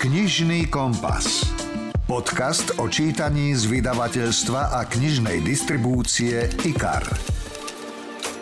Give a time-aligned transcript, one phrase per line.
[0.00, 1.44] Knižný kompas.
[2.08, 7.04] Podcast o čítaní z vydavateľstva a knižnej distribúcie IKAR.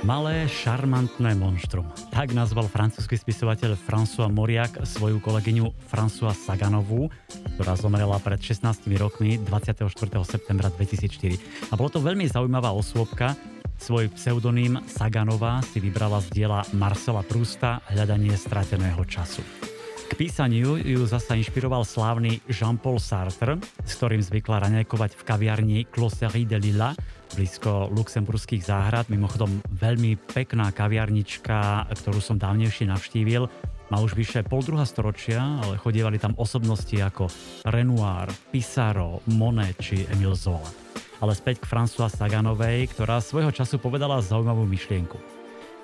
[0.07, 1.83] Malé, šarmantné monštrum.
[2.15, 7.11] Tak nazval francúzsky spisovateľ François Moriak svoju kolegyňu François Saganovú,
[7.59, 9.91] ktorá zomrela pred 16 rokmi 24.
[10.23, 11.43] septembra 2004.
[11.69, 13.35] A bolo to veľmi zaujímavá osôbka,
[13.83, 19.43] svoj pseudonym Saganová si vybrala z diela Marcela Prusta Hľadanie strateného času.
[20.09, 26.49] K písaniu ju zasa inšpiroval slávny Jean-Paul Sartre, s ktorým zvykla raňajkovať v kaviarni Closerie
[26.49, 26.97] de Lilla,
[27.37, 29.13] blízko luxemburských záhrad.
[29.13, 33.53] Mimochodom veľmi pekná kaviarnička, ktorú som dávnejšie navštívil.
[33.93, 37.29] Má už vyše pol druhá storočia, ale chodievali tam osobnosti ako
[37.69, 40.73] Renoir, Pissarro, Monet či Emile Zola.
[41.21, 45.21] Ale späť k François Saganovej, ktorá svojho času povedala zaujímavú myšlienku.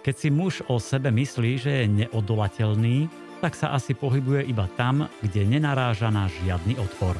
[0.04, 3.08] Keď si muž o sebe myslí, že je neodolateľný,
[3.44, 7.12] tak sa asi pohybuje iba tam, kde nenaráža na žiadny odpor.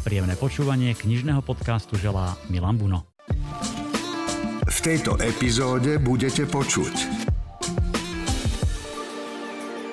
[0.00, 3.04] Príjemné počúvanie knižného podcastu želá Milan Buno.
[4.64, 7.28] V tejto epizóde budete počuť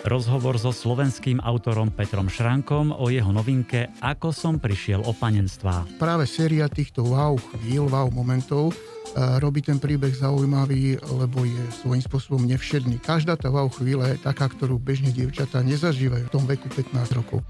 [0.08, 5.84] Rozhovor so slovenským autorom Petrom Šrankom o jeho novinke Ako som prišiel o panenstvá.
[6.00, 8.72] Práve séria týchto wow chvíľ, wow momentov
[9.16, 13.00] robí ten príbeh zaujímavý, lebo je svojím spôsobom nevšedný.
[13.00, 17.45] Každá tá wow chvíľa je taká, ktorú bežne dievčatá nezažívajú v tom veku 15 rokov.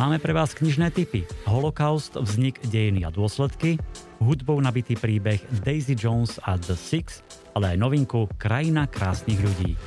[0.00, 1.22] Máme pre vás knižné typy.
[1.46, 3.78] Holokaust, vznik, dejiny a dôsledky,
[4.18, 7.22] hudbou nabitý príbeh Daisy Jones a The Six,
[7.54, 9.78] ale aj novinku Krajina krásnych ľudí.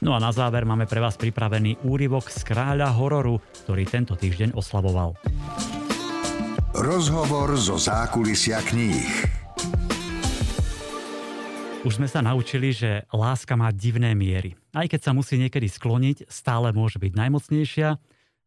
[0.00, 4.54] No a na záver máme pre vás pripravený úryvok z kráľa hororu, ktorý tento týždeň
[4.54, 5.18] oslavoval.
[6.76, 9.08] Rozhovor zo zákulisia kníh.
[11.88, 14.60] Už sme sa naučili, že láska má divné miery.
[14.76, 17.96] Aj keď sa musí niekedy skloniť, stále môže byť najmocnejšia,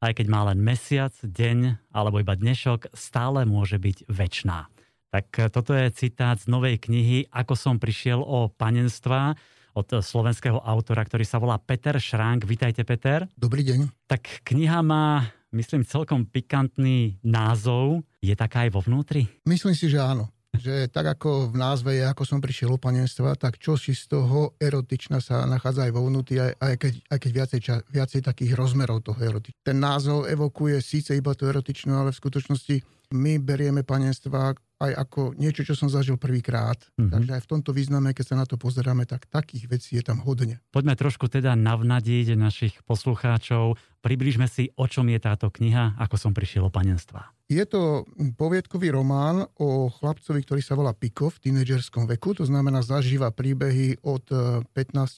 [0.06, 4.70] aj keď má len mesiac, deň alebo iba dnešok, stále môže byť väčná.
[5.10, 9.34] Tak toto je citát z novej knihy Ako som prišiel o panenstva
[9.74, 12.46] od slovenského autora, ktorý sa volá Peter Šránk.
[12.46, 13.26] Vítajte, Peter.
[13.34, 13.90] Dobrý deň.
[14.06, 18.06] Tak kniha má myslím, celkom pikantný názov.
[18.20, 19.28] Je taká aj vo vnútri?
[19.48, 20.30] Myslím si, že áno.
[20.50, 24.10] Že tak ako v názve je, ako som prišiel o panenstva, tak čo si z
[24.10, 28.22] toho erotičná sa nachádza aj vo vnútri, aj, aj keď, aj keď viacej, ča, viacej
[28.26, 29.62] takých rozmerov toho erotičná.
[29.62, 32.76] Ten názov evokuje síce iba to erotičnú, ale v skutočnosti
[33.14, 36.80] my berieme panenstva aj ako niečo, čo som zažil prvýkrát.
[36.96, 37.12] Mm-hmm.
[37.12, 40.24] Takže aj v tomto význame, keď sa na to pozeráme, tak takých vecí je tam
[40.24, 40.64] hodne.
[40.72, 43.76] Poďme trošku teda navnadiť našich poslucháčov.
[44.00, 47.36] Približme si, o čom je táto kniha, ako som prišiel o panenstva.
[47.50, 48.06] Je to
[48.38, 54.06] poviedkový román o chlapcovi, ktorý sa volá Piko v tínedžerskom veku, to znamená zažíva príbehy
[54.06, 54.70] od 15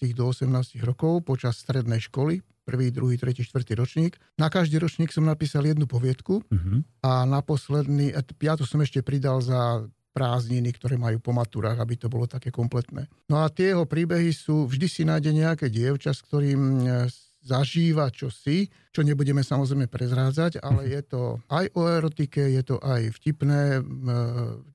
[0.07, 4.13] eh, do 18 rokov počas strednej školy, prvý, druhý, tretí, štvrtý ročník.
[4.37, 6.85] Na každý ročník som napísal jednu poviedku uh-huh.
[7.01, 12.11] a na posledný, piatu som ešte pridal za prázdniny, ktoré majú po maturách, aby to
[12.11, 13.07] bolo také kompletné.
[13.31, 17.07] No a tie jeho príbehy sú, vždy si nájde nejaké dievča, s ktorým e,
[17.41, 20.91] zažíva čosi, čo nebudeme samozrejme prezrádzať, ale mhm.
[20.91, 23.81] je to aj o erotike, je to aj vtipné, e,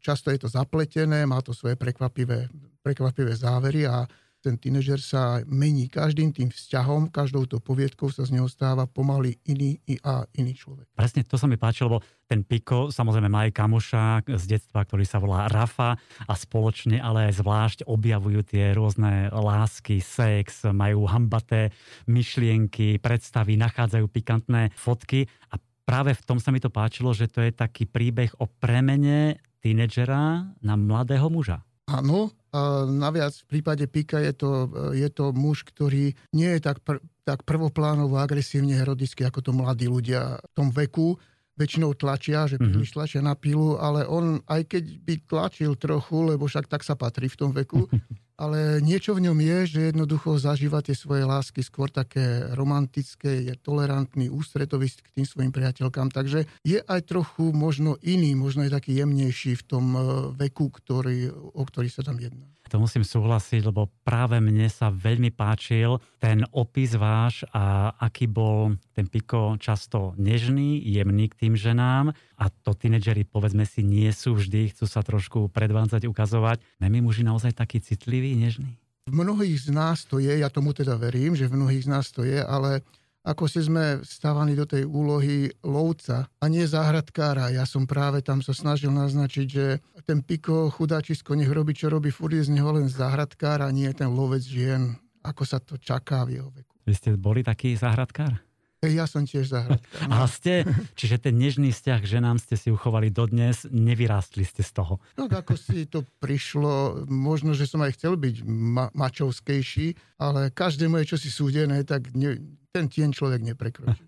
[0.01, 2.49] často je to zapletené, má to svoje prekvapivé,
[2.81, 4.09] prekvapivé závery a
[4.47, 9.43] ten tínežer sa mení každým tým vzťahom, každou to poviedkou sa z neho stáva pomaly
[9.43, 10.87] iný a iný človek.
[10.95, 15.03] Presne to sa mi páčilo, lebo ten Piko samozrejme má aj kamoša z detstva, ktorý
[15.03, 15.99] sa volá Rafa
[16.31, 21.75] a spoločne ale aj zvlášť objavujú tie rôzne lásky, sex, majú hambaté
[22.07, 27.43] myšlienky, predstavy, nachádzajú pikantné fotky a práve v tom sa mi to páčilo, že to
[27.43, 31.67] je taký príbeh o premene tínedžera na mladého muža.
[31.87, 34.51] Áno, a naviac v prípade Pika je to,
[34.97, 39.85] je to muž, ktorý nie je tak, pr- tak prvoplánovo agresívne herodický ako to mladí
[39.93, 41.21] ľudia v tom veku.
[41.57, 42.97] Väčšinou tlačia, že príliš mm-hmm.
[42.97, 47.33] tlačia na pilu, ale on aj keď by tlačil trochu, lebo však tak sa patrí
[47.33, 47.89] v tom veku,
[48.37, 53.55] ale niečo v ňom je, že jednoducho zažíva tie svoje lásky skôr také romantické, je
[53.57, 59.01] tolerantný, ústretový k tým svojim priateľkám, takže je aj trochu možno iný, možno aj taký
[59.01, 60.01] jemnejší v tom e,
[60.37, 62.45] veku, ktorý, o ktorý sa tam jedná.
[62.67, 68.75] To musím súhlasiť, lebo práve mne sa veľmi páčil ten opis váš a aký bol
[68.91, 74.35] ten Piko často nežný, jemný k tým ženám a to tínedžeri povedzme si nie sú
[74.35, 76.59] vždy, chcú sa trošku predvádzať, ukazovať.
[76.83, 78.75] my muži naozaj taký citlivý, nežný?
[79.07, 82.11] V mnohých z nás to je, ja tomu teda verím, že v mnohých z nás
[82.11, 82.83] to je, ale
[83.27, 87.51] ako si sme stávaní do tej úlohy lovca a nie záhradkára.
[87.51, 92.15] Ja som práve tam sa snažil naznačiť, že ten piko chudáčisko nech robí, čo robí,
[92.15, 94.95] furt je z neho len záhradkár a nie ten lovec žien,
[95.27, 96.71] ako sa to čaká v jeho veku.
[96.87, 98.46] Vy ste boli taký záhradkár?
[98.91, 100.07] Ja som tiež záhradkár.
[100.09, 100.63] A ste,
[100.95, 105.03] čiže ten nežný vzťah k ženám ste si uchovali dodnes, nevyrástli ste z toho.
[105.19, 111.03] No ako si to prišlo, možno, že som aj chcel byť ma- mačovskejší, ale každému
[111.03, 112.39] je čosi súdené, tak ne,
[112.71, 114.05] ten tieň človek neprekročí.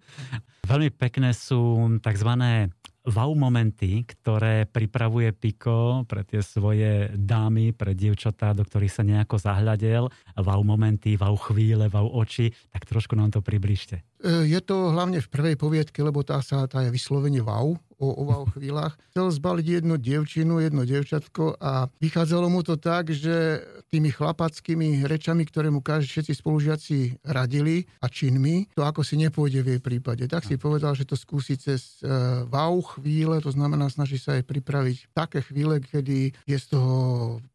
[0.68, 2.30] Veľmi pekné sú tzv
[3.08, 9.40] wow momenty, ktoré pripravuje Piko pre tie svoje dámy, pre dievčatá, do ktorých sa nejako
[9.40, 10.12] zahľadel.
[10.36, 12.52] Wow momenty, wow chvíle, wow oči.
[12.70, 14.04] Tak trošku nám to približte.
[14.20, 18.08] E, je to hlavne v prvej poviedke, lebo tá, sa, tá je vyslovene wow o,
[18.14, 18.94] o wow chvíľach.
[19.12, 25.48] Chcel zbaliť jednu dievčinu, jedno dievčatko a vychádzalo mu to tak, že tými chlapackými rečami,
[25.48, 30.24] ktoré mu všetci spolužiaci radili a činmi, to ako si nepôjde v jej prípade.
[30.28, 34.44] Tak si povedal, že to skúsi cez uh, wow chvíle, to znamená snaží sa aj
[34.44, 36.96] pripraviť také chvíle, kedy je z toho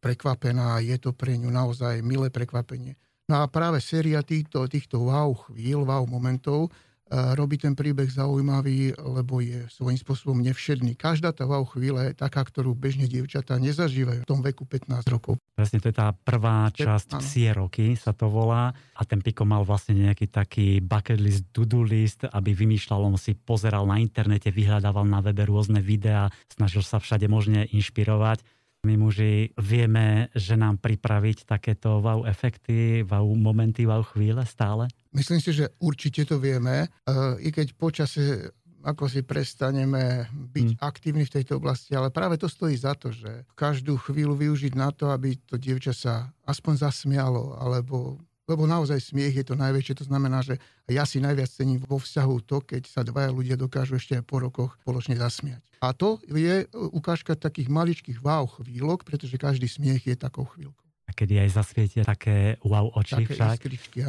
[0.02, 2.98] prekvapená, je to pre ňu naozaj milé prekvapenie.
[3.24, 6.68] No a práve séria týchto, týchto wow chvíľ, wow momentov
[7.12, 10.96] robí ten príbeh zaujímavý, lebo je svojím spôsobom nevšedný.
[10.96, 15.36] Každá tá wow chvíľa je taká, ktorú bežne dievčatá nezažívajú v tom veku 15 rokov.
[15.52, 18.72] Presne, to je tá prvá časť Psie roky, sa to volá.
[18.96, 23.36] A ten Piko mal vlastne nejaký taký bucket list, to-do list, aby vymýšľal, on si
[23.36, 28.42] pozeral na internete, vyhľadával na webe rôzne videá, snažil sa všade možne inšpirovať.
[28.84, 34.92] My muži vieme, že nám pripraviť takéto wow efekty, wow momenty, wow chvíle stále?
[35.16, 36.92] Myslím si, že určite to vieme,
[37.40, 38.52] i keď počase
[38.84, 40.84] ako si prestaneme byť hmm.
[40.84, 44.92] aktívni v tejto oblasti, ale práve to stojí za to, že každú chvíľu využiť na
[44.92, 50.04] to, aby to dievča sa aspoň zasmialo, alebo lebo naozaj smiech je to najväčšie, to
[50.08, 54.20] znamená, že ja si najviac cením vo vzťahu to, keď sa dvaja ľudia dokážu ešte
[54.20, 55.64] aj po rokoch spoločne zasmiať.
[55.80, 61.46] A to je ukážka takých maličkých wow chvíľok, pretože každý smiech je takou chvíľkou kedy
[61.46, 63.58] aj zasvietia také wow oči také však.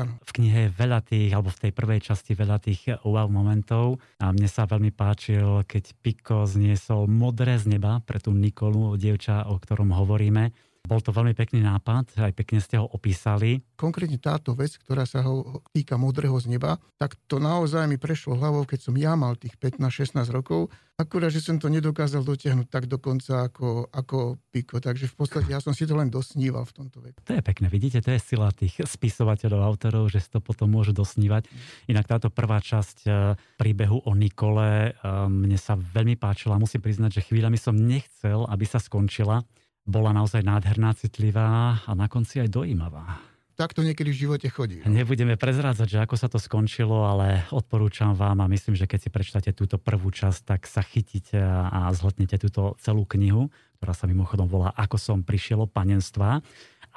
[0.02, 0.18] áno.
[0.26, 4.34] V knihe je veľa tých, alebo v tej prvej časti veľa tých wow momentov a
[4.34, 9.62] mne sa veľmi páčil, keď Piko zniesol modré z neba pre tú Nikolu, dievča, o
[9.62, 10.50] ktorom hovoríme
[10.86, 13.62] bol to veľmi pekný nápad, aj pekne ste ho opísali.
[13.76, 18.38] Konkrétne táto vec, ktorá sa ho týka modrého z neba, tak to naozaj mi prešlo
[18.38, 20.70] hlavou, keď som ja mal tých 15-16 rokov.
[20.96, 24.80] Akurát, že som to nedokázal dotiahnuť tak dokonca ako, ako Piko.
[24.80, 27.20] Takže v podstate ja som si to len dosníval v tomto veku.
[27.28, 30.96] To je pekné, vidíte, to je sila tých spisovateľov, autorov, že si to potom môžu
[30.96, 31.52] dosnívať.
[31.92, 36.56] Inak táto prvá časť e, príbehu o Nikole e, mne sa veľmi páčila.
[36.56, 39.44] Musím priznať, že chvíľami som nechcel, aby sa skončila
[39.86, 43.22] bola naozaj nádherná, citlivá a na konci aj dojímavá.
[43.56, 44.84] Tak to niekedy v živote chodí.
[44.84, 44.92] No?
[44.92, 49.10] Nebudeme prezrádzať, že ako sa to skončilo, ale odporúčam vám a myslím, že keď si
[49.14, 53.48] prečítate túto prvú časť, tak sa chytíte a, zhltnete túto celú knihu,
[53.80, 56.44] ktorá sa mimochodom volá Ako som prišiel o panenstva.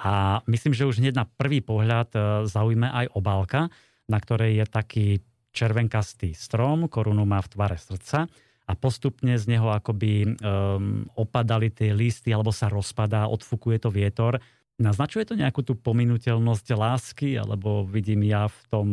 [0.02, 2.19] A myslím, že už hneď na prvý pohľad e,
[2.50, 3.70] zaujme aj obálka,
[4.11, 5.06] na ktorej je taký
[5.55, 8.26] červenkastý strom, korunu má v tvare srdca
[8.69, 14.37] a postupne z neho akoby um, opadali tie listy alebo sa rozpadá, odfukuje to vietor.
[14.79, 18.87] Naznačuje to nejakú tú pominuteľnosť lásky, alebo vidím ja v tom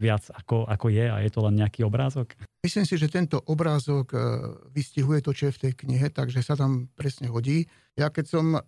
[0.00, 2.32] viac ako, ako je a je to len nejaký obrázok?
[2.64, 4.18] Myslím si, že tento obrázok e,
[4.72, 7.68] vystihuje to, čo je v tej knihe, takže sa tam presne hodí.
[7.92, 8.60] Ja keď som e,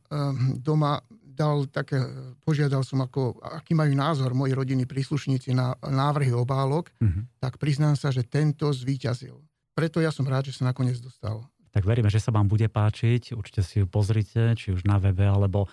[0.60, 1.00] doma
[1.40, 1.96] dal také,
[2.44, 7.40] požiadal som, ako, aký majú názor moji rodiny príslušníci na návrhy obálok, mm-hmm.
[7.40, 9.40] tak priznám sa, že tento zvíťazil
[9.74, 11.46] preto ja som rád, že sa nakoniec dostal.
[11.70, 13.32] Tak veríme, že sa vám bude páčiť.
[13.32, 15.70] Určite si ju pozrite, či už na webe, alebo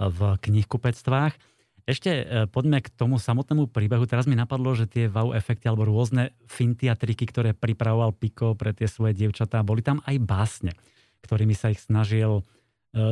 [0.00, 1.34] v knihkupectvách.
[1.84, 4.06] Ešte e, poďme k tomu samotnému príbehu.
[4.06, 8.54] Teraz mi napadlo, že tie wow efekty alebo rôzne finty a triky, ktoré pripravoval Piko
[8.54, 10.72] pre tie svoje dievčatá, boli tam aj básne,
[11.26, 12.42] ktorými sa ich snažil e,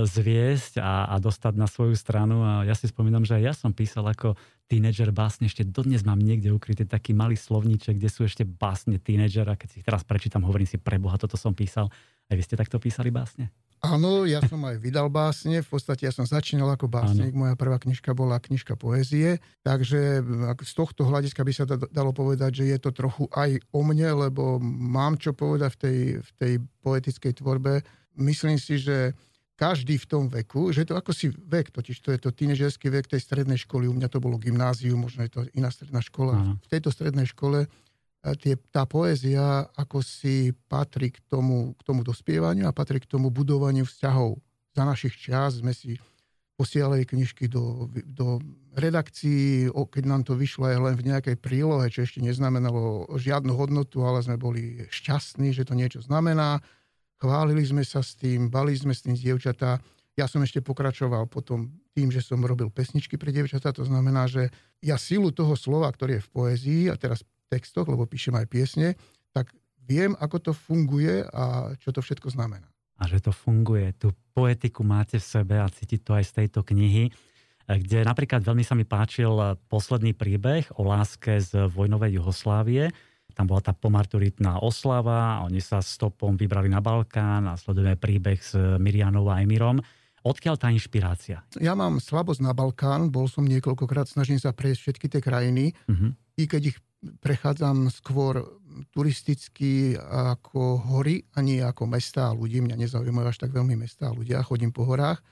[0.07, 2.45] zviesť a, a dostať na svoju stranu.
[2.47, 4.39] A ja si spomínam, že aj ja som písal ako
[4.69, 9.57] tínedžer básne, ešte dodnes mám niekde ukrytý taký malý slovníček, kde sú ešte básne tínedžera.
[9.57, 11.89] Keď si ich teraz prečítam, hovorím si, preboha, toto som písal.
[12.29, 13.49] Aj vy ste takto písali básne?
[13.79, 15.63] Áno, ja som aj vydal básne.
[15.63, 17.31] V podstate ja som začínal ako básnik.
[17.31, 19.39] Moja prvá knižka bola knižka poézie.
[19.63, 20.21] Takže
[20.61, 24.59] z tohto hľadiska by sa dalo povedať, že je to trochu aj o mne, lebo
[24.61, 27.87] mám čo povedať v tej, v tej poetickej tvorbe.
[28.19, 29.15] Myslím si, že
[29.59, 32.95] každý v tom veku, že je to ako si vek, totiž to je to tínežerský
[32.95, 36.39] vek tej strednej školy, u mňa to bolo gymnázium, možno je to iná stredná škola.
[36.39, 36.53] Aha.
[36.63, 42.07] V tejto strednej škole eh, tie, tá poézia ako si patrí k tomu, k tomu
[42.07, 44.39] dospievaniu a patrí k tomu budovaniu vzťahov.
[44.79, 45.99] Za našich čas sme si
[46.55, 48.43] posielali knižky do, do
[48.75, 54.03] redakcií, keď nám to vyšlo aj len v nejakej prílohe, čo ešte neznamenalo žiadnu hodnotu,
[54.03, 56.59] ale sme boli šťastní, že to niečo znamená
[57.19, 59.83] chválili sme sa s tým, bali sme s tým dievčatá.
[60.19, 64.51] Ja som ešte pokračoval potom tým, že som robil pesničky pre dievčatá, to znamená, že
[64.83, 68.47] ja silu toho slova, ktorý je v poézii a teraz v textoch, lebo píšem aj
[68.51, 68.89] piesne,
[69.31, 69.55] tak
[69.87, 72.67] viem, ako to funguje a čo to všetko znamená.
[72.99, 73.95] A že to funguje.
[73.95, 77.15] Tú poetiku máte v sebe a cítiť to aj z tejto knihy
[77.69, 82.89] kde napríklad veľmi sa mi páčil posledný príbeh o láske z vojnovej Juhoslávie.
[83.37, 88.57] Tam bola tá pomarturitná oslava, oni sa stopom vybrali na Balkán a sledujeme príbeh s
[88.81, 89.79] Mirianou a Emirom.
[90.27, 91.47] Odkiaľ tá inšpirácia?
[91.63, 96.11] Ja mám slabosť na Balkán, bol som niekoľkokrát, snažím sa prejsť všetky tie krajiny, uh-huh.
[96.35, 96.79] i keď ich
[97.23, 98.43] prechádzam skôr
[98.91, 102.59] turisticky ako hory a nie ako mesta a ľudí.
[102.59, 105.23] Mňa nezaujímajú až tak veľmi mesta a ľudia, chodím po horách.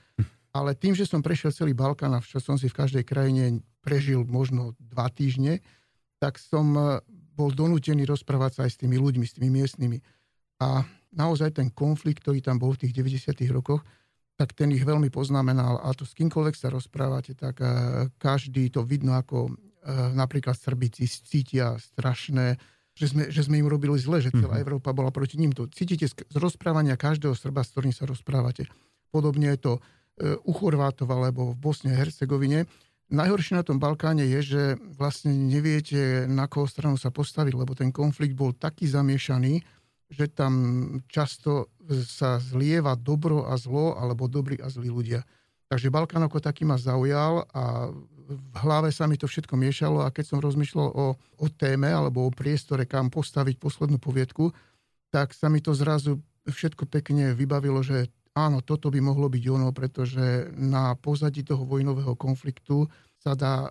[0.55, 4.25] Ale tým, že som prešiel celý Balkán a čo som si v každej krajine prežil
[4.25, 5.61] možno dva týždne,
[6.17, 6.73] tak som
[7.37, 9.97] bol donútený rozprávať sa aj s tými ľuďmi, s tými miestnymi.
[10.65, 10.81] A
[11.13, 13.37] naozaj ten konflikt, ktorý tam bol v tých 90.
[13.53, 13.85] rokoch,
[14.33, 15.77] tak ten ich veľmi poznamenal.
[15.85, 19.51] A to s kýmkoľvek sa rozprávate, tak e, každý to vidno, ako e,
[20.17, 22.57] napríklad Srbíci cítia strašné,
[22.97, 24.65] že sme, že sme im robili zle, že celá mm-hmm.
[24.65, 25.53] Európa bola proti ním.
[25.53, 28.65] To cítite z, z rozprávania každého Srba, s ktorým sa rozprávate.
[29.13, 29.73] Podobne je to
[30.17, 32.65] u Chorvátov alebo v Bosne a Hercegovine.
[33.07, 34.61] Najhoršie na tom Balkáne je, že
[34.99, 39.63] vlastne neviete, na koho stranu sa postaviť, lebo ten konflikt bol taký zamiešaný,
[40.11, 40.53] že tam
[41.07, 41.71] často
[42.03, 45.23] sa zlieva dobro a zlo, alebo dobrí a zlí ľudia.
[45.67, 47.91] Takže Balkán ako taký ma zaujal a
[48.27, 52.27] v hlave sa mi to všetko miešalo a keď som rozmýšľal o, o téme alebo
[52.27, 54.51] o priestore, kam postaviť poslednú poviedku,
[55.11, 59.73] tak sa mi to zrazu všetko pekne vybavilo, že áno, toto by mohlo byť ono,
[59.73, 62.85] pretože na pozadí toho vojnového konfliktu
[63.17, 63.69] sa dá e,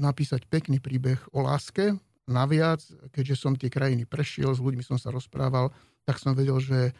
[0.00, 1.92] napísať pekný príbeh o láske.
[2.24, 2.80] Naviac,
[3.12, 5.68] keďže som tie krajiny prešiel, s ľuďmi som sa rozprával,
[6.08, 6.96] tak som vedel, že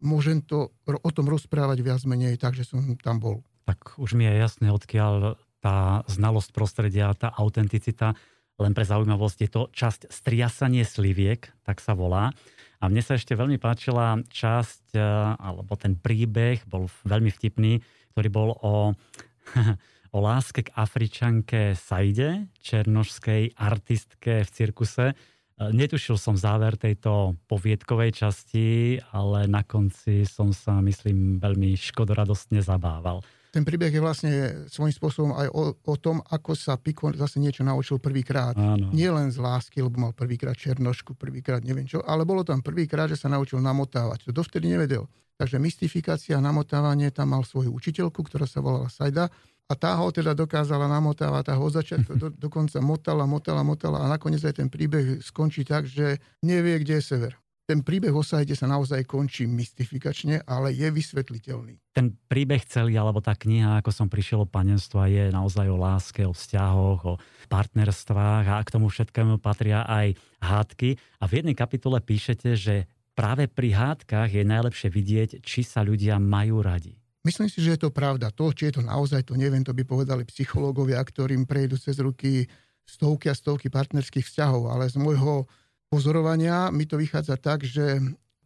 [0.00, 3.44] môžem to, o tom rozprávať viac menej tak, že som tam bol.
[3.68, 8.16] Tak už mi je jasné, odkiaľ tá znalosť prostredia, tá autenticita,
[8.56, 12.32] len pre zaujímavosť je to časť striasanie sliviek, tak sa volá.
[12.80, 15.04] A mne sa ešte veľmi páčila časť, e,
[15.36, 17.84] alebo ten príbeh bol veľmi vtipný,
[18.16, 18.96] ktorý bol o,
[20.16, 25.12] o láske k Afričanke Saide, černožskej artistke v cirkuse.
[25.12, 25.14] E,
[25.76, 33.20] netušil som záver tejto poviedkovej časti, ale na konci som sa, myslím, veľmi škodoradostne zabával.
[33.50, 34.32] Ten príbeh je vlastne
[34.70, 38.54] svojím spôsobom aj o, o tom, ako sa Piko zase niečo naučil prvýkrát.
[38.94, 43.10] Nie len z lásky, lebo mal prvýkrát černošku, prvýkrát neviem čo, ale bolo tam prvýkrát,
[43.10, 44.30] že sa naučil namotávať.
[44.30, 45.10] To dovtedy nevedel.
[45.34, 49.32] Takže mystifikácia, namotávanie, tam mal svoju učiteľku, ktorá sa volala Sajda
[49.66, 53.98] a tá ho teda dokázala namotávať, tá ho od začiatku do, dokonca motala, motala, motala
[54.04, 57.34] a nakoniec aj ten príbeh skončí tak, že nevie, kde je sever
[57.70, 61.78] ten príbeh o Sajde sa naozaj končí mystifikačne, ale je vysvetliteľný.
[61.94, 66.26] Ten príbeh celý, alebo tá kniha, ako som prišiel o panenstva, je naozaj o láske,
[66.26, 67.14] o vzťahoch, o
[67.46, 70.98] partnerstvách a k tomu všetkému patria aj hádky.
[71.22, 76.18] A v jednej kapitole píšete, že práve pri hádkach je najlepšie vidieť, či sa ľudia
[76.18, 76.98] majú radi.
[77.22, 78.34] Myslím si, že je to pravda.
[78.34, 82.50] To, či je to naozaj, to neviem, to by povedali psychológovia, ktorým prejdú cez ruky
[82.82, 85.46] stovky a stovky partnerských vzťahov, ale z môjho
[85.90, 87.98] pozorovania mi to vychádza tak, že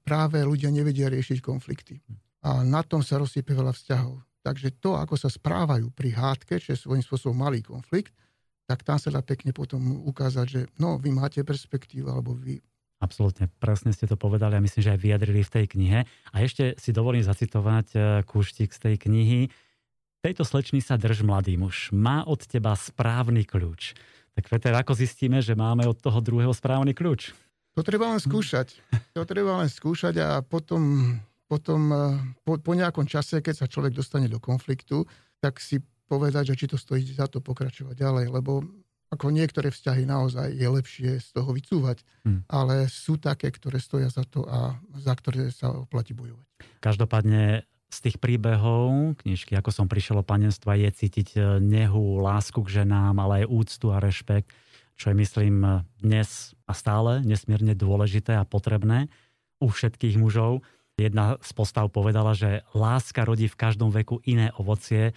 [0.03, 2.01] práve ľudia nevedia riešiť konflikty.
[2.45, 4.21] A na tom sa rozsiepe veľa vzťahov.
[4.45, 8.13] Takže to, ako sa správajú pri hádke, čo je svojím spôsobom malý konflikt,
[8.69, 12.61] tak tam sa dá pekne potom ukázať, že no, vy máte perspektívu, alebo vy
[13.05, 16.01] Absolútne, presne ste to povedali a myslím, že aj vyjadrili v tej knihe.
[16.33, 19.41] A ešte si dovolím zacitovať e, kúštik z tej knihy.
[20.25, 21.93] Tejto slečny sa drž, mladý muž.
[21.93, 23.93] Má od teba správny kľúč.
[24.35, 27.31] Tak Peter, ako zistíme, že máme od toho druhého správny kľúč?
[27.75, 28.79] To treba len skúšať.
[29.15, 31.15] To treba len skúšať a potom,
[31.47, 31.99] potom eh,
[32.43, 35.07] po, po nejakom čase, keď sa človek dostane do konfliktu,
[35.39, 38.63] tak si povedať, že či to stojí za to pokračovať ďalej, lebo
[39.15, 42.51] ako niektoré vzťahy naozaj je lepšie z toho vycúvať, hmm.
[42.51, 46.47] ale sú také, ktoré stoja za to a za ktoré sa oplatí bojovať.
[46.83, 47.63] Každopádne
[47.95, 52.83] z tých príbehov knižky, ako som prišiel o panenstva, je cítiť e, nehu, lásku k
[52.83, 54.51] ženám, ale aj úctu a rešpekt,
[54.99, 59.07] čo je, myslím, dnes a stále nesmierne dôležité a potrebné
[59.63, 60.67] u všetkých mužov.
[60.95, 65.15] Jedna z postav povedala, že láska rodí v každom veku iné ovocie,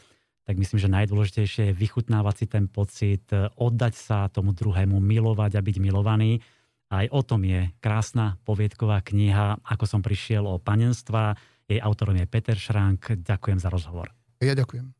[0.48, 5.58] tak myslím, že najdôležitejšie je vychutnávať si ten pocit, e, oddať sa tomu druhému, milovať
[5.58, 6.46] a byť milovaný.
[6.88, 11.36] Aj o tom je krásna poviedková kniha, ako som prišiel o panenstva,
[11.68, 13.20] jej autorom je Peter Šránk.
[13.20, 14.10] Ďakujem za rozhovor.
[14.40, 14.96] Ja ďakujem.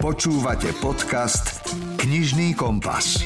[0.00, 1.64] Počúvate podcast
[2.00, 3.24] Knižný kompas.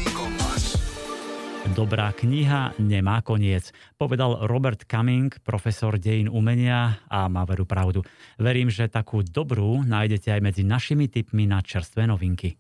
[1.79, 8.03] Dobrá kniha nemá koniec, povedal Robert Cumming, profesor dejín umenia a má veru pravdu.
[8.35, 12.57] Verím, že takú dobrú nájdete aj medzi našimi tipmi na čerstvé novinky.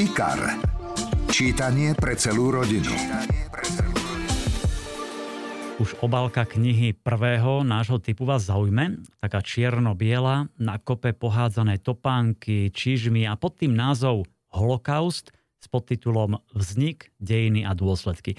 [0.00, 0.58] IKAR.
[1.30, 2.90] Čítanie pre celú rodinu.
[5.76, 9.00] Už obálka knihy prvého nášho typu vás zaujme.
[9.20, 17.10] Taká čierno-biela, na kope pohádzané topánky, čižmy a pod tým názov Holokaust– s podtitulom Vznik,
[17.18, 18.38] dejiny a dôsledky.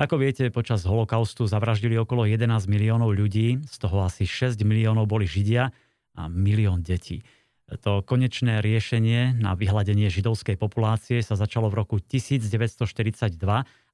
[0.00, 5.28] Ako viete, počas holokaustu zavraždili okolo 11 miliónov ľudí, z toho asi 6 miliónov boli
[5.28, 5.68] Židia
[6.16, 7.20] a milión detí.
[7.84, 12.84] To konečné riešenie na vyhľadenie židovskej populácie sa začalo v roku 1942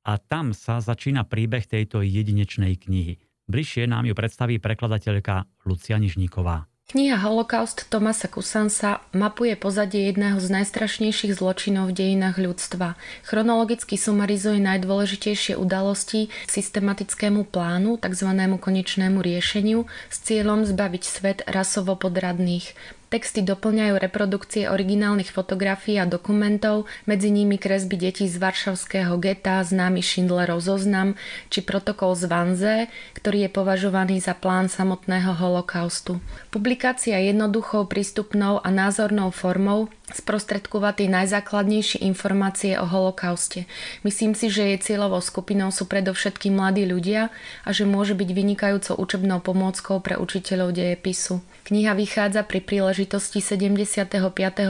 [0.06, 3.18] a tam sa začína príbeh tejto jedinečnej knihy.
[3.48, 6.68] Bližšie nám ju predstaví prekladateľka Lucia Nižníková.
[6.88, 12.96] Kniha Holokaust Tomasa Kusansa mapuje pozadie jedného z najstrašnejších zločinov v dejinách ľudstva.
[13.28, 18.32] Chronologicky sumarizuje najdôležitejšie udalosti systematickému plánu, tzv.
[18.32, 22.72] konečnému riešeniu, s cieľom zbaviť svet rasovo podradných.
[23.08, 30.04] Texty doplňajú reprodukcie originálnych fotografií a dokumentov, medzi nimi kresby detí z Varšavského geta, známy
[30.04, 31.16] Schindlerov zoznam,
[31.48, 32.76] či protokol z Vanze,
[33.16, 36.20] ktorý je považovaný za plán samotného holokaustu.
[36.52, 43.68] Publikácia jednoduchou, prístupnou a názornou formou sprostredkovať tie najzákladnejšie informácie o holokauste.
[44.04, 47.28] Myslím si, že jej cieľovou skupinou sú predovšetkým mladí ľudia
[47.64, 51.44] a že môže byť vynikajúcou učebnou pomôckou pre učiteľov dejepisu.
[51.68, 54.10] Kniha vychádza pri príležitosti 75.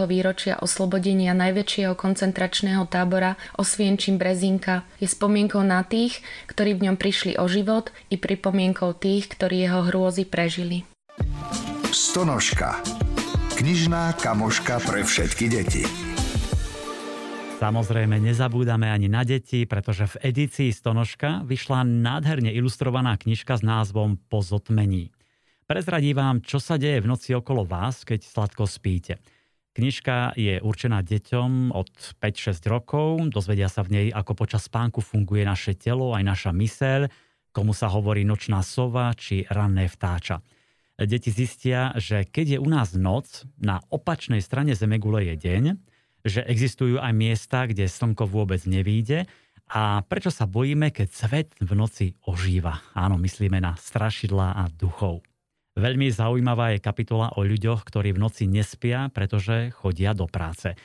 [0.05, 4.85] výročia oslobodenia najväčšieho koncentračného tábora Osvienčím Brezinka.
[5.01, 6.21] Je spomienkou na tých,
[6.51, 10.85] ktorí v ňom prišli o život i pripomienkou tých, ktorí jeho hrôzy prežili.
[11.89, 12.83] Stonožka.
[13.57, 15.83] Knižná kamoška pre všetky deti.
[17.59, 24.15] Samozrejme, nezabúdame ani na deti, pretože v edícii Stonožka vyšla nádherne ilustrovaná knižka s názvom
[24.31, 25.11] Po zotmení.
[25.69, 29.21] Prezradí vám, čo sa deje v noci okolo vás, keď sladko spíte.
[29.77, 35.45] Knižka je určená deťom od 5-6 rokov, dozvedia sa v nej, ako počas spánku funguje
[35.45, 37.13] naše telo, aj naša myseľ,
[37.53, 40.41] komu sa hovorí nočná sova či ranné vtáča
[41.07, 45.65] deti zistia, že keď je u nás noc, na opačnej strane Zemegule je deň,
[46.27, 49.31] že existujú aj miesta, kde slnko vôbec nevíde
[49.71, 52.83] a prečo sa bojíme, keď svet v noci ožíva.
[52.99, 55.23] Áno, myslíme na strašidla a duchov.
[55.79, 60.75] Veľmi zaujímavá je kapitola o ľuďoch, ktorí v noci nespia, pretože chodia do práce.
[60.75, 60.77] E,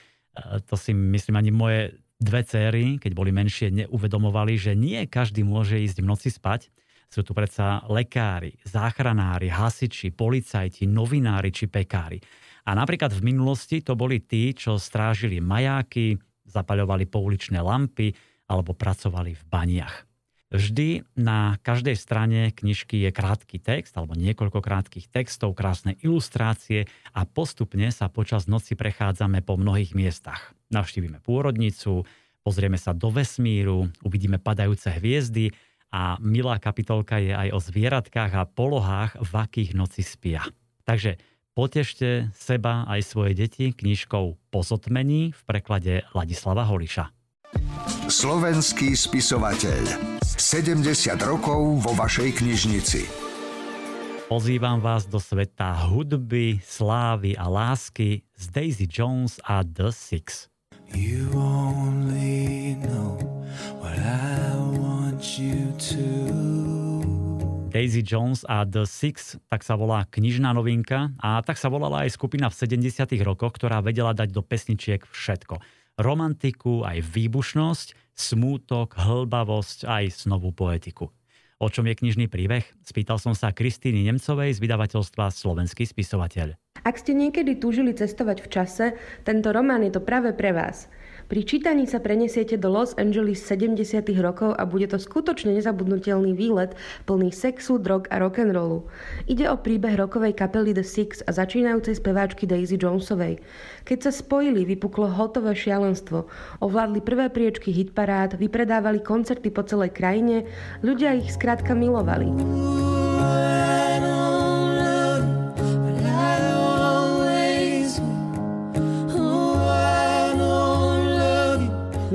[0.69, 1.81] to si myslím ani moje
[2.21, 6.69] dve céry, keď boli menšie, neuvedomovali, že nie každý môže ísť v noci spať,
[7.09, 12.21] sú tu predsa lekári, záchranári, hasiči, policajti, novinári či pekári.
[12.69, 18.13] A napríklad v minulosti to boli tí, čo strážili majáky, zapaľovali pouličné lampy
[18.45, 20.12] alebo pracovali v baniach.
[20.53, 27.25] Vždy na každej strane knižky je krátky text alebo niekoľko krátkých textov, krásne ilustrácie a
[27.25, 30.53] postupne sa počas noci prechádzame po mnohých miestach.
[30.69, 32.05] Navštívime pôrodnicu,
[32.45, 35.49] pozrieme sa do vesmíru, uvidíme padajúce hviezdy
[35.89, 40.45] a milá kapitolka je aj o zvieratkách a polohách, v akých noci spia.
[40.85, 41.17] Takže
[41.57, 47.22] potešte seba aj svoje deti knižkou Pozotmení v preklade Ladislava Holiša.
[48.07, 49.85] Slovenský spisovateľ.
[50.23, 50.83] 70
[51.23, 53.01] rokov vo vašej knižnici.
[54.27, 60.49] Pozývam vás do sveta hudby, slávy a lásky z Daisy Jones a The Six.
[60.93, 63.17] You only know
[63.81, 64.43] what I
[67.73, 72.13] Daisy Jones a The Six, tak sa volá knižná novinka a tak sa volala aj
[72.13, 75.57] skupina v 70 rokoch, ktorá vedela dať do pesničiek všetko.
[75.99, 81.13] Romantiku, aj výbušnosť, smútok, hlbavosť, aj snovú poetiku.
[81.61, 82.65] O čom je knižný príbeh?
[82.81, 86.57] Spýtal som sa Kristýny Nemcovej z vydavateľstva Slovenský spisovateľ.
[86.83, 88.85] Ak ste niekedy túžili cestovať v čase,
[89.23, 90.91] tento román je to práve pre vás.
[91.31, 94.03] Pri čítaní sa prenesiete do Los Angeles 70.
[94.19, 96.75] rokov a bude to skutočne nezabudnutelný výlet
[97.07, 98.83] plný sexu, drog a rock'n'rollu.
[99.31, 103.39] Ide o príbeh rokovej kapely The Six a začínajúcej speváčky Daisy Jonesovej.
[103.87, 106.27] Keď sa spojili, vypuklo hotové šialenstvo.
[106.59, 110.43] Ovládli prvé priečky hitparád, vypredávali koncerty po celej krajine,
[110.83, 112.92] ľudia ich skrátka milovali.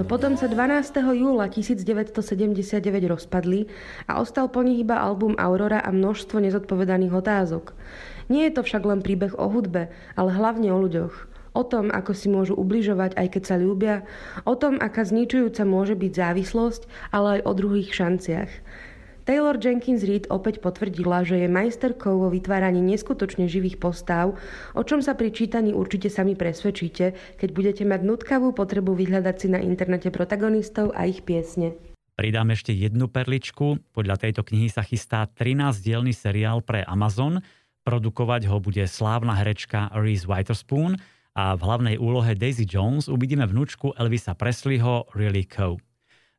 [0.09, 1.05] Potom sa 12.
[1.21, 2.17] júla 1979
[3.13, 3.69] rozpadli
[4.09, 7.77] a ostal po nich iba album Aurora a množstvo nezodpovedaných otázok.
[8.33, 11.29] Nie je to však len príbeh o hudbe, ale hlavne o ľuďoch.
[11.57, 14.07] o tom, ako si môžu ubližovať, aj keď sa ľúbia,
[14.47, 18.51] o tom, aká zničujúca môže byť závislosť, ale aj o druhých šanciach.
[19.29, 24.41] Taylor Jenkins Reid opäť potvrdila, že je majsterkou vo vytváraní neskutočne živých postáv,
[24.73, 29.53] o čom sa pri čítaní určite sami presvedčíte, keď budete mať nutkavú potrebu vyhľadať si
[29.53, 31.77] na internete protagonistov a ich piesne.
[32.17, 33.93] Pridám ešte jednu perličku.
[33.93, 37.45] Podľa tejto knihy sa chystá 13-dielny seriál pre Amazon.
[37.85, 40.97] Produkovať ho bude slávna herečka Reese Witherspoon
[41.37, 45.77] a v hlavnej úlohe Daisy Jones uvidíme vnúčku Elvisa Presleyho Really Coe.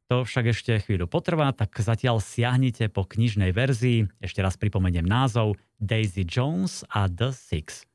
[0.09, 4.09] To však ešte chvíľu potrvá, tak zatiaľ siahnite po knižnej verzii.
[4.17, 7.85] Ešte raz pripomeniem názov Daisy Jones a The Six.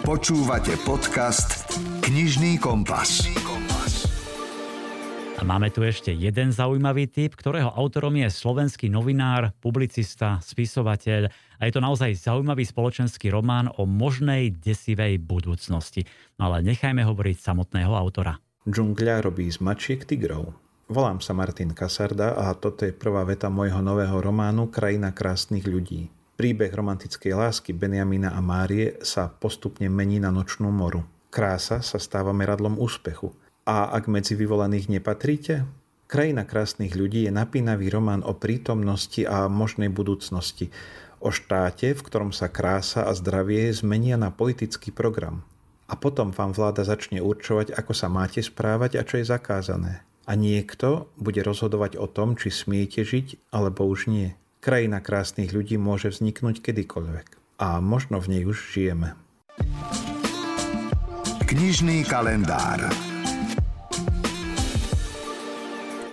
[0.00, 1.68] Počúvate podcast
[2.00, 3.28] Knižný kompas.
[5.36, 11.28] A máme tu ešte jeden zaujímavý typ, ktorého autorom je slovenský novinár, publicista, spisovateľ
[11.60, 16.08] a je to naozaj zaujímavý spoločenský román o možnej desivej budúcnosti.
[16.40, 18.40] No ale nechajme hovoriť samotného autora.
[18.66, 20.50] Džungľa robí z mačiek tigrov.
[20.90, 26.10] Volám sa Martin Kasarda a toto je prvá veta môjho nového románu Krajina krásnych ľudí.
[26.34, 31.06] Príbeh romantickej lásky Benjamina a Márie sa postupne mení na nočnú moru.
[31.30, 33.30] Krása sa stáva meradlom úspechu.
[33.70, 35.62] A ak medzi vyvolaných nepatríte?
[36.10, 40.74] Krajina krásnych ľudí je napínavý román o prítomnosti a možnej budúcnosti.
[41.22, 45.46] O štáte, v ktorom sa krása a zdravie zmenia na politický program
[45.86, 50.02] a potom vám vláda začne určovať, ako sa máte správať a čo je zakázané.
[50.26, 54.34] A niekto bude rozhodovať o tom, či smiete žiť, alebo už nie.
[54.58, 57.38] Krajina krásnych ľudí môže vzniknúť kedykoľvek.
[57.62, 59.14] A možno v nej už žijeme.
[61.46, 62.82] Knižný kalendár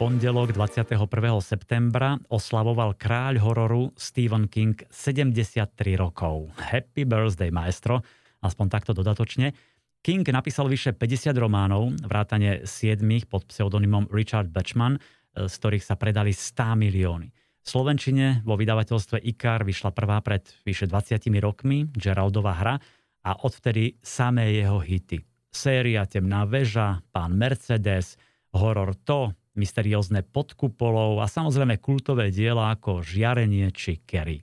[0.03, 0.99] pondelok 21.
[1.39, 6.51] septembra oslavoval kráľ hororu Stephen King 73 rokov.
[6.59, 8.03] Happy birthday, maestro!
[8.43, 9.55] Aspoň takto dodatočne.
[10.03, 15.95] King napísal vyše 50 románov, vrátane 7 pod pseudonymom Richard Bachman, e, z ktorých sa
[15.95, 17.31] predali 100 milióny.
[17.63, 22.75] V Slovenčine vo vydavateľstve IKAR vyšla prvá pred vyše 20 rokmi, Geraldová hra,
[23.23, 25.23] a odvtedy samé jeho hity.
[25.47, 28.19] Séria Temná väža, Pán Mercedes,
[28.51, 34.41] Horor to, Mysteriózne podkupolov a samozrejme kultové diela ako Žiarenie či Kerry.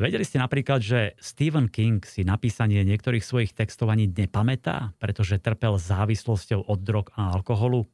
[0.00, 5.76] Vedeli ste napríklad, že Stephen King si napísanie niektorých svojich textov ani nepamätá, pretože trpel
[5.76, 7.84] závislosťou od drog a alkoholu?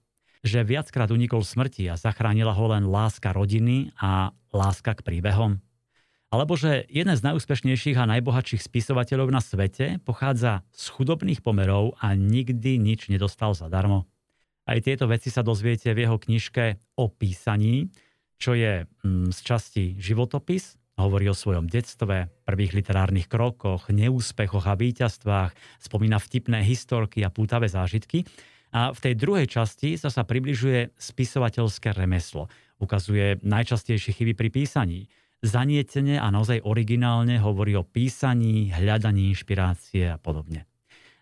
[0.47, 5.59] Že viackrát unikol smrti a zachránila ho len láska rodiny a láska k príbehom?
[6.31, 12.15] Alebo že jeden z najúspešnejších a najbohatších spisovateľov na svete pochádza z chudobných pomerov a
[12.15, 14.07] nikdy nič nedostal zadarmo?
[14.69, 17.91] Aj tieto veci sa dozviete v jeho knižke o písaní,
[18.39, 24.75] čo je mm, z časti životopis Hovorí o svojom detstve, prvých literárnych krokoch, neúspechoch a
[24.75, 28.27] víťazstvách, spomína vtipné historky a pútavé zážitky.
[28.75, 32.51] A v tej druhej časti sa sa približuje spisovateľské remeslo.
[32.83, 35.07] Ukazuje najčastejšie chyby pri písaní.
[35.39, 40.67] Zanietene a naozaj originálne hovorí o písaní, hľadaní inšpirácie a podobne.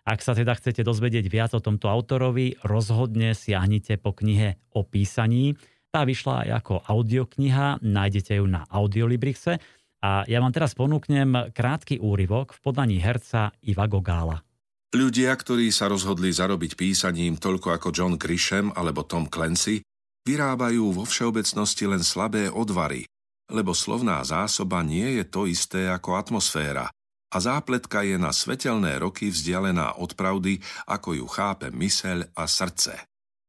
[0.07, 5.53] Ak sa teda chcete dozvedieť viac o tomto autorovi, rozhodne siahnite po knihe o písaní,
[5.91, 9.57] tá vyšla aj ako audiokniha, nájdete ju na Audiolibrixe
[10.03, 14.43] a ja vám teraz ponúknem krátky úryvok v podaní herca Iva Gogála.
[14.93, 19.83] Ľudia, ktorí sa rozhodli zarobiť písaním toľko ako John Grisham alebo Tom Clancy,
[20.23, 23.03] vyrábajú vo všeobecnosti len slabé odvary,
[23.51, 26.87] lebo slovná zásoba nie je to isté ako atmosféra
[27.27, 32.95] a zápletka je na svetelné roky vzdialená od pravdy, ako ju chápe myseľ a srdce.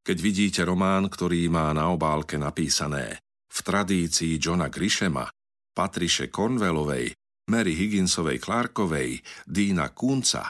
[0.09, 3.21] Keď vidíte román, ktorý má na obálke napísané
[3.53, 5.29] v tradícii Johna Grishema,
[5.77, 7.13] Patriše Cornwellovej,
[7.53, 10.49] Mary Higginsovej Clarkovej, Dina Kunca,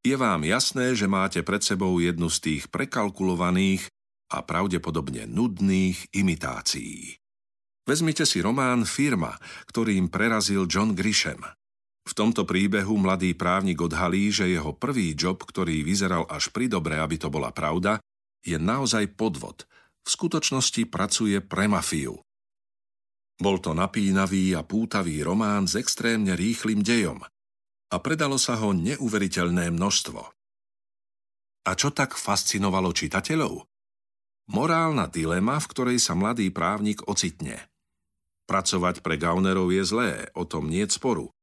[0.00, 3.84] je vám jasné, že máte pred sebou jednu z tých prekalkulovaných
[4.32, 7.20] a pravdepodobne nudných imitácií.
[7.84, 9.36] Vezmite si román Firma,
[9.68, 11.44] ktorým prerazil John Grisham.
[12.08, 16.96] V tomto príbehu mladý právnik odhalí, že jeho prvý job, ktorý vyzeral až pri dobre,
[16.96, 18.00] aby to bola pravda,
[18.46, 19.66] je naozaj podvod.
[20.06, 22.22] V skutočnosti pracuje pre mafiu.
[23.36, 27.20] Bol to napínavý a pútavý román s extrémne rýchlým dejom
[27.86, 30.20] a predalo sa ho neuveriteľné množstvo.
[31.66, 33.66] A čo tak fascinovalo čitateľov?
[34.46, 37.66] Morálna dilema, v ktorej sa mladý právnik ocitne.
[38.46, 41.34] Pracovať pre Gaunerov je zlé, o tom nie sporu.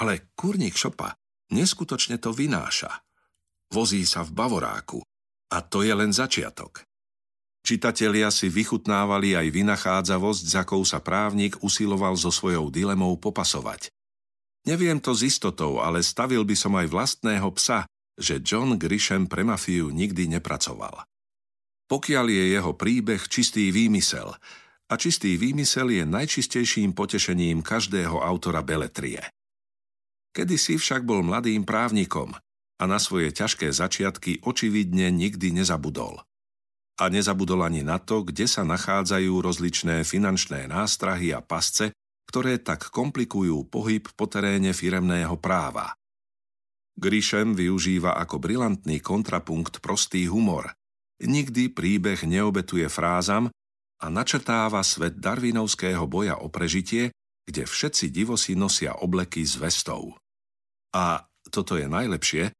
[0.00, 1.12] Ale kurník šopa
[1.52, 3.04] neskutočne to vynáša.
[3.70, 5.04] Vozí sa v bavoráku,
[5.50, 6.82] a to je len začiatok.
[7.66, 13.90] Čitatelia si vychutnávali aj vynachádzavosť, za akou sa právnik usiloval so svojou dilemou popasovať.
[14.70, 19.42] Neviem to s istotou, ale stavil by som aj vlastného psa, že John Grisham pre
[19.42, 21.02] mafiu nikdy nepracoval.
[21.90, 24.30] Pokiaľ je jeho príbeh čistý výmysel,
[24.86, 29.18] a čistý výmysel je najčistejším potešením každého autora beletrie.
[30.30, 32.38] Kedysi však bol mladým právnikom
[32.76, 36.20] a na svoje ťažké začiatky očividne nikdy nezabudol.
[36.96, 41.92] A nezabudol ani na to, kde sa nachádzajú rozličné finančné nástrahy a pasce,
[42.26, 45.92] ktoré tak komplikujú pohyb po teréne firemného práva.
[46.96, 50.72] Grisham využíva ako brilantný kontrapunkt prostý humor.
[51.20, 53.52] Nikdy príbeh neobetuje frázam
[54.00, 57.12] a načrtáva svet darvinovského boja o prežitie,
[57.44, 60.16] kde všetci divosi nosia obleky s vestou.
[60.96, 62.50] A toto je najlepšie,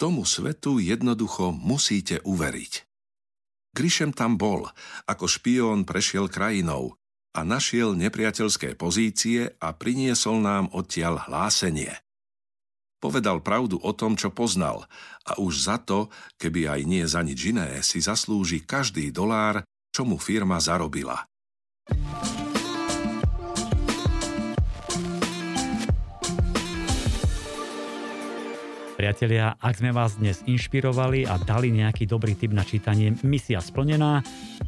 [0.00, 2.88] Tomu svetu jednoducho musíte uveriť.
[3.76, 4.64] Grisham tam bol,
[5.04, 6.96] ako špión prešiel krajinou
[7.36, 11.92] a našiel nepriateľské pozície a priniesol nám odtiaľ hlásenie.
[12.96, 14.88] Povedal pravdu o tom, čo poznal
[15.28, 16.08] a už za to,
[16.40, 21.28] keby aj nie za nič iné, si zaslúži každý dolár, čo mu firma zarobila.
[29.00, 34.20] Priatelia, ak sme vás dnes inšpirovali a dali nejaký dobrý tip na čítanie, misia splnená.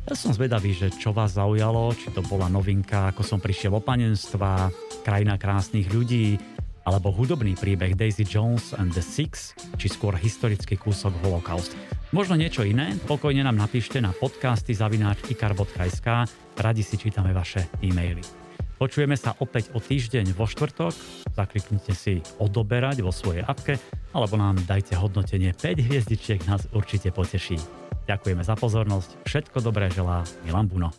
[0.08, 3.84] Ja som zvedavý, že čo vás zaujalo, či to bola novinka, ako som prišiel o
[3.84, 4.72] panenstva,
[5.04, 6.40] krajina krásnych ľudí,
[6.88, 11.76] alebo hudobný príbeh Daisy Jones and the Six, či skôr historický kúsok Holocaust.
[12.16, 12.96] Možno niečo iné?
[13.04, 16.08] Pokojne nám napíšte na podcasty zavináč ikar.sk,
[16.56, 18.41] radi si čítame vaše e-maily.
[18.82, 20.90] Počujeme sa opäť o týždeň vo štvrtok.
[21.38, 23.78] Zakliknite si odoberať vo svojej apke
[24.10, 27.62] alebo nám dajte hodnotenie 5 hviezdičiek, nás určite poteší.
[28.10, 30.90] Ďakujeme za pozornosť, všetko dobré želá Milan Buno.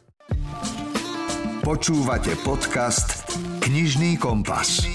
[1.59, 3.27] Počúvate podcast
[3.59, 4.87] Knižný kompas.